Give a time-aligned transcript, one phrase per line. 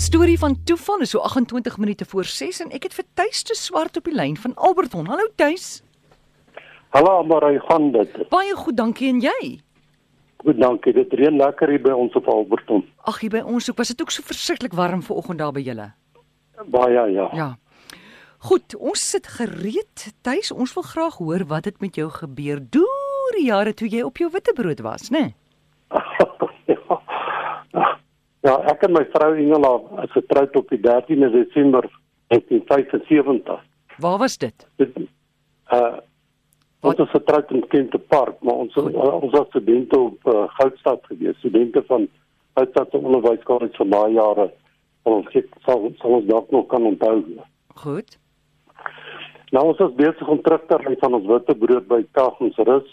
[0.00, 3.54] Storie van toeval is so 28 minute voor 6 en ek het vir Tuis te
[3.54, 5.04] swart op die lyn van Alberton.
[5.12, 5.82] Hallo Tuis.
[6.96, 8.14] Hallo Marie, gaan dit?
[8.32, 9.60] Baie goed, dankie en jy?
[10.40, 10.94] Goed, dankie.
[10.96, 12.86] Dit reën lekker hier by ons op Alberton.
[13.04, 15.90] Ag, hier by ons ook was dit ook so verskriklik warm vanoggend daar by julle.
[16.72, 17.28] Baie ja.
[17.36, 17.50] Ja.
[18.48, 20.08] Goed, ons sit gereed.
[20.24, 24.00] Tuis, ons wil graag hoor wat het met jou gebeur deur die jare toe jy
[24.08, 25.28] op jou witbrood was, né?
[25.28, 25.34] Nee?
[28.46, 28.54] ja.
[28.72, 29.72] Ek en my vrou Ingela
[30.04, 31.88] is getroud op die 13de Desember
[32.32, 33.66] 1975.
[34.00, 34.68] Waar was dit?
[34.76, 34.96] Dit
[35.72, 35.98] uh
[36.80, 41.02] Ons is getroud in Kente Park, maar ons uh, ons was studente op uh, Goudstad
[41.10, 42.06] gewees, studente van
[42.56, 44.46] Goudstad Onderwyskollege vir baie jare.
[45.10, 47.18] Ons het sal sal ons dalk nog kan onthou.
[47.84, 48.16] Goed.
[49.52, 52.88] Nou ons is besig om terug te ry van ons witbrood by Kagensrus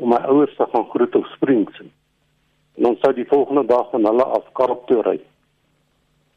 [0.00, 1.84] om my ouers te gaan groet op Springs.
[2.80, 5.18] En ons sou die volgende dag van hulle af Kaap toe ry.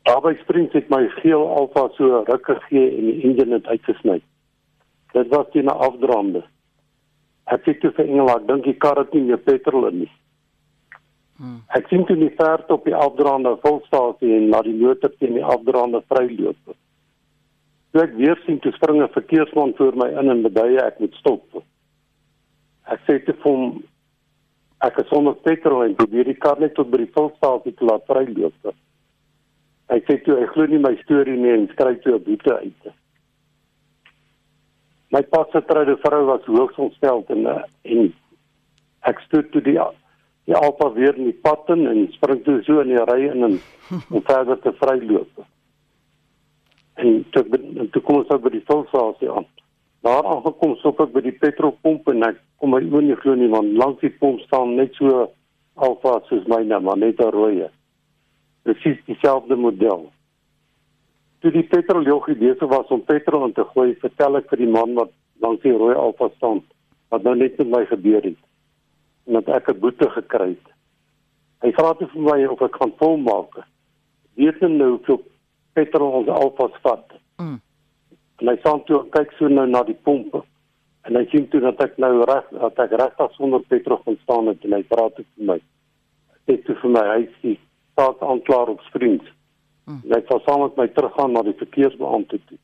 [0.04, 4.18] Daarby Springs het my geel Alfa so ruk gegee en die engine het uitgesny.
[5.14, 6.44] Dit was teen 'n afdraande.
[7.48, 10.12] Ek sê toe vir Engela, ek dink die kar het nie meer petrol in nie.
[11.38, 11.62] Hmm.
[11.76, 15.46] Ek sien toe nie ver op die afdraande volstasie en laat die motor teen die
[15.46, 16.76] afdraande vryloop.
[17.92, 21.16] Toe ek weer sien toe spring 'n verkeersman voor my in en beduie ek moet
[21.16, 21.64] stop.
[22.86, 23.84] Ek sê te hom
[24.84, 28.04] ek het sonder petrol en probeer die kar net tot by die volstasie te laat
[28.10, 28.74] vryloop.
[29.92, 32.94] Hy sê toe hy glo nie my storie nie en skryf toe 'n boete uit.
[35.14, 38.14] My pa se troude vrou was hoogs ontstel en eh, en
[39.02, 39.80] ek stoot toe die
[40.46, 43.44] die alpa weer in die pad in en spring toe so in die ry in
[43.44, 43.60] en
[44.10, 45.46] om verder te vryloop.
[46.96, 47.44] En toe
[47.80, 49.48] en toe kom ons op by die volsasie aan.
[50.04, 53.52] Daar aangekom sop ek by die petrolpomp en ek kom my oë nie glo nie
[53.52, 55.30] want langs die pomp staan net so
[55.76, 57.64] alfa soos myne maar net rooi.
[58.64, 60.10] Presies dieselfde model
[61.44, 64.94] toe die petroljoggie besig was om petrol in te gooi, vertel ek vir die man
[64.96, 65.12] wat
[65.44, 66.62] langs die rooi Alfa staan
[67.12, 68.40] wat nou net met my gebeur het.
[69.28, 70.68] En dat ek 'n boete gekry het.
[71.64, 73.68] Hy vra toe vir my of ek kan vol maak.
[74.36, 75.22] Weet jy nou hoeveel
[75.74, 77.13] petrol ons Alfa vat?
[78.44, 80.42] En hy sê toe kyk so nou na die pompe.
[81.08, 84.52] En hy sien toe dat ek nou reg dat ek regtig sonder petrol gaan staan
[84.52, 85.56] het en hy vra toe vir my.
[86.44, 87.56] Sê toe vir my hy sê
[87.94, 89.32] staat aanklaar op Springs.
[89.88, 90.04] Hmm.
[90.12, 92.60] Hy sou saam met my teruggaan na die verkeersbeampte toe.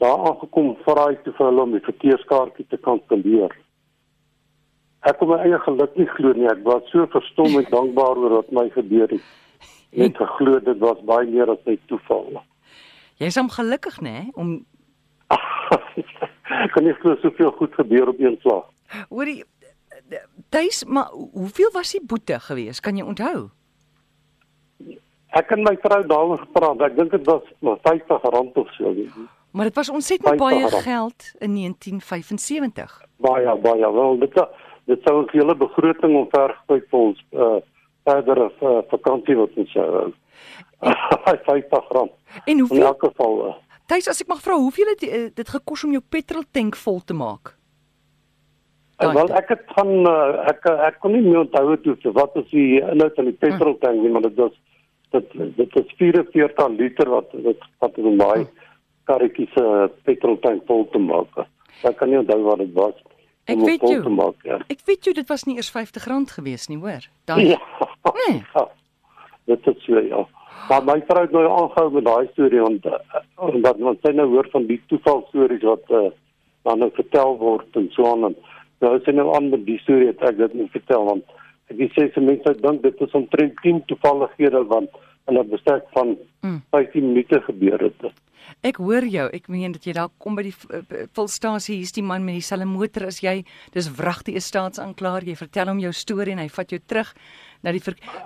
[0.00, 3.52] Daar aangekom vra hy te vir hulle om die verkeerskaartjie te kanselleer.
[5.08, 6.48] Ek kon my eie geluk nie glo nie.
[6.48, 9.32] Ek was so verstom en dankbaar oor wat my gebeur het.
[9.92, 12.40] Net geglo dit was baie meer as net toeval.
[13.18, 14.58] Jy's hom gelukkig nê om
[16.74, 18.66] kan nie glo soveel goed gebeur op een slag.
[19.08, 19.44] Hoorie
[20.48, 22.80] Duis, maar hoeveel was die boete geweest?
[22.80, 23.48] Kan jy onthou?
[25.36, 26.80] Ek en my vrou daaroor gepraat.
[26.86, 28.94] Ek dink dit was R50 of so.
[29.50, 33.02] Maar dit was ontsettend baie geld in 1975.
[33.16, 34.18] Baie baie wel.
[34.24, 34.40] Dit
[34.84, 37.58] dit sou 'n hele begroting omvergespit vir ons uh
[38.08, 40.12] verdere uh, vakansie wat ons sou hou.
[41.34, 42.08] R50.
[42.44, 42.76] En hoeveel?
[42.76, 43.46] In elk geval.
[43.46, 43.54] Uh,
[43.88, 47.16] Tuis, as ek mag vra, hoeveel het uh, dit gekos om jou petroltank vol te
[47.16, 47.54] maak?
[48.98, 52.48] En wel ek het van uh, ek ek kon nie meer onthou toe wat is
[52.50, 54.56] die inhoud van die petroltank nie, maar dit was
[55.14, 58.48] dit dit is 44 liter wat dit wat in daai
[59.08, 59.64] karretjie se
[60.04, 61.46] petroltank vol te maak.
[61.86, 62.98] Ek kan nie onthou wat dit was.
[63.48, 64.00] Ek weet jy.
[64.12, 64.58] Maak, ja.
[64.68, 67.06] Ek weet jy dit was nie eers R50 gewees nie, hoor.
[67.24, 67.60] Dan Ja.
[68.18, 68.42] Nee.
[68.52, 68.66] Ja.
[69.48, 70.26] Dit is so ja.
[70.68, 72.86] Maar my vrou het nou aangehou met daai storie want
[73.36, 76.08] omdat ons sy nou hoor van die toeval stories wat uh,
[76.68, 78.36] dan nou vertel word en so aan en
[78.84, 81.36] nou sy nou aan met die storie het ek dit nie vertel want
[81.72, 84.96] ek sê se mense dink dit is omtrent 10 toevallighede want
[85.28, 86.60] hulle bestek van mm.
[86.72, 88.06] 15 minute gebeur het.
[88.64, 89.26] Ek hoor jou.
[89.36, 90.54] Ek meen dat jy daar kom by die
[91.16, 93.42] volstasie, hier's die man met dieselfde motor as jy.
[93.74, 95.28] Dis wragtig 'n staatsaanklaer.
[95.28, 97.12] Jy vertel hom jou storie en hy vat jou terug
[97.62, 97.82] na die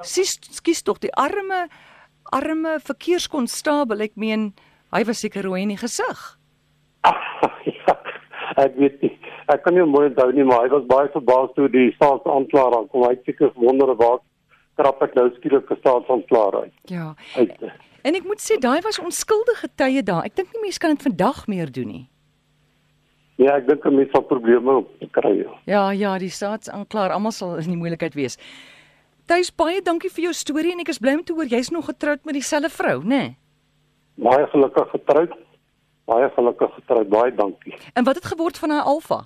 [0.07, 1.67] skies tog die arme
[2.33, 4.09] arme verkeerskonstabel.
[4.09, 4.53] Ek meen
[4.93, 6.23] hy was seker rooi in die gesig.
[7.79, 7.97] ja,
[8.57, 9.17] ek weet nie
[9.53, 13.07] ek kan nie mooi onthou nie, maar hy was baie verbaas toe die staatsaanklaer aankom.
[13.07, 14.21] Hy het seker gewonder waar
[14.81, 16.75] krap ek nou skielik vir staatsaanklaer uit.
[16.93, 17.13] Ja.
[17.37, 17.67] Uit,
[18.03, 20.27] en ek moet sê daai was onskuldige tye daar.
[20.29, 22.05] Ek dink nie mense kan dit vandag meer doen nie.
[23.41, 24.83] Ja, ek dink mense sal probleme
[25.17, 25.35] kry.
[25.43, 25.57] Ja.
[25.67, 28.39] ja, ja, die staatsaanklaer, almal sal in die moeilikheid wees.
[29.27, 31.87] Tuis baie dankie vir jou storie en ek is bly om te hoor jy's nog
[31.87, 33.09] getroud met dieselfde vrou, né?
[33.09, 33.37] Nee?
[34.15, 35.37] Baie gelukkig getroud.
[36.05, 37.09] Baie gelukkig getroud.
[37.09, 37.75] Baie dankie.
[37.95, 39.23] En wat het geword van haar Alfa?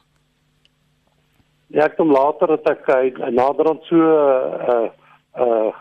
[1.75, 4.87] Ja, ek kom later dat ek hy naderhand so uh
[5.43, 5.72] uh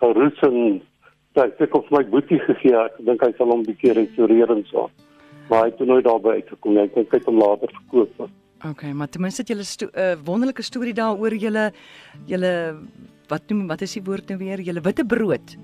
[0.00, 0.80] geroes en
[1.34, 2.76] sy het ek op my boetie gegee.
[2.78, 4.88] Ek dink hy sal hom 'n bietjie restoreer en so.
[5.50, 6.86] Maar hy het nooit daarby uitgekom nie.
[6.86, 8.30] Ek dink hy het hom later verkoop.
[8.64, 11.72] Okay, maar ten minste het jy 'n sto uh, wonderlike storie daaroor julle
[12.26, 12.80] julle
[13.28, 14.60] wat noem wat is die woord nou weer?
[14.60, 15.56] Julle witte brood.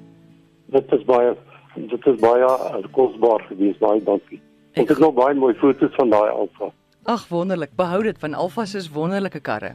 [0.74, 1.34] Dit is baie
[1.74, 3.80] dit is baie uh, kosbaar geweest.
[3.82, 4.40] Baie dankie.
[4.74, 6.70] Ek, het nog baie mooi foto's van daai Alfa.
[7.10, 7.74] Ag wonderlik.
[7.76, 9.74] Behou dit van Alfa's is wonderlike karre.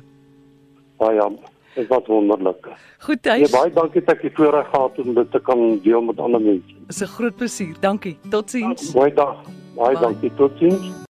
[1.00, 1.28] Baie ja,
[1.76, 2.72] dit was wonderlik.
[3.06, 3.42] Goed, hy.
[3.44, 6.42] Ja, baie dankie dat ek voorreg gehad het om dit te kan deel met ander
[6.42, 6.80] mense.
[6.88, 7.76] Dis 'n groot plesier.
[7.80, 8.18] Dankie.
[8.30, 8.94] Totsiens.
[8.94, 9.38] Mooi dag.
[9.76, 10.32] Baie dankie.
[10.36, 11.08] Totsiens.